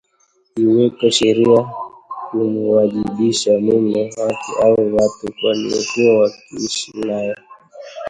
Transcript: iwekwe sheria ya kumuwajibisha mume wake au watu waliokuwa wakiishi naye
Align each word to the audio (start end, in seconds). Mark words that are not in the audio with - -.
iwekwe 0.61 1.07
sheria 1.17 1.59
ya 1.59 1.63
kumuwajibisha 2.27 3.51
mume 3.65 4.03
wake 4.19 4.51
au 4.61 4.77
watu 4.95 5.45
waliokuwa 5.45 6.19
wakiishi 6.19 6.97
naye 6.99 7.33